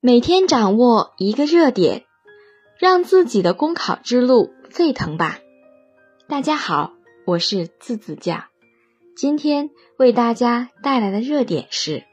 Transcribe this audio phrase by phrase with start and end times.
[0.00, 2.04] 每天掌握一个热点，
[2.78, 5.40] 让自己的公考之路沸腾吧！
[6.28, 6.92] 大家好，
[7.24, 8.44] 我是字字酱，
[9.16, 12.04] 今天为大家带来的热点是：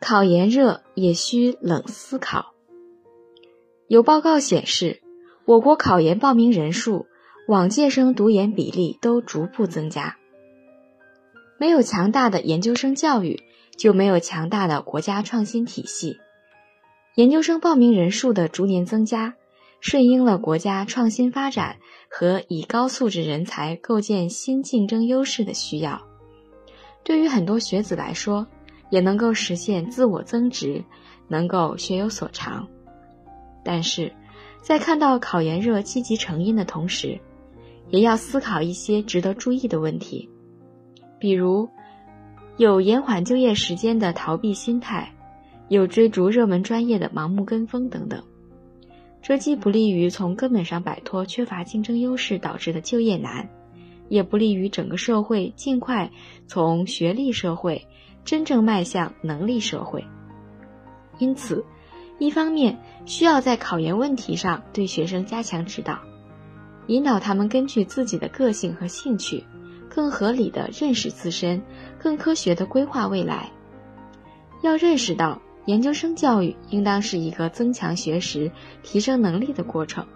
[0.00, 2.54] 考研热也需冷思考。
[3.88, 5.02] 有报告显示，
[5.46, 7.06] 我国考研报名人数、
[7.48, 10.16] 往届生读研比例都逐步增加。
[11.58, 13.42] 没有强大的研究生教育，
[13.76, 16.20] 就没有强大的国家创新体系。
[17.16, 19.34] 研究生报名人数的逐年增加，
[19.78, 21.76] 顺应了国家创新发展
[22.10, 26.02] 和以高素质人才构建新竞争优势的需要。
[27.04, 28.44] 对于很多学子来说，
[28.90, 30.82] 也能够实现自我增值，
[31.28, 32.66] 能够学有所长。
[33.64, 34.12] 但是，
[34.60, 37.16] 在看到考研热积极成因的同时，
[37.90, 40.28] 也要思考一些值得注意的问题，
[41.20, 41.68] 比如
[42.56, 45.13] 有延缓就业时间的逃避心态。
[45.68, 48.22] 有追逐热门专业的盲目跟风等等，
[49.22, 53.48] 这既不利于从根本上摆脱缺乏竞争优势导致的就业难，
[54.10, 56.10] 也不利于整个社会尽快
[56.46, 57.86] 从学历社会
[58.24, 60.04] 真正迈向能力社会。
[61.18, 61.64] 因此，
[62.18, 65.98] 一方面需要在考研问题上对学生加强指导，
[66.88, 69.42] 引导他们根据自己的个性和兴趣，
[69.88, 71.62] 更合理的认识自身，
[71.98, 73.50] 更科学的规划未来。
[74.60, 75.40] 要认识到。
[75.66, 80.06] 研究生教育应当是一个增强学识、提升能力的过程，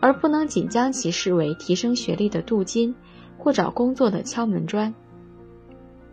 [0.00, 2.94] 而不能仅将其视为提升学历的镀金
[3.36, 4.94] 或找工作的敲门砖。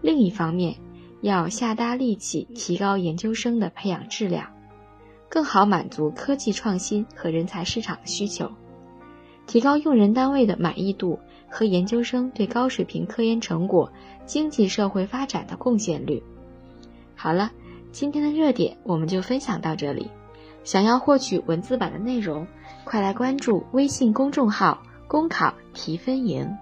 [0.01, 0.75] 另一方面，
[1.21, 4.47] 要下大力气提高研究生的培养质量，
[5.29, 8.51] 更好满足科技创新和人才市场的需求，
[9.47, 11.17] 提高用人单位的满意度
[11.49, 13.89] 和研究生对高水平科研成果、
[14.25, 16.21] 经济社会发展的贡献率。
[17.15, 17.51] 好了。
[17.91, 20.09] 今天的热点我们就分享到这里。
[20.63, 22.45] 想要获取文字版的内容，
[22.83, 26.57] 快来关注微信公众号“公考提分营”。